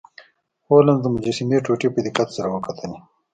هولمز 0.67 0.99
د 1.03 1.07
مجسمې 1.15 1.57
ټوټې 1.65 1.89
په 1.93 1.99
دقت 2.05 2.27
سره 2.37 2.47
وکتلې. 2.55 2.97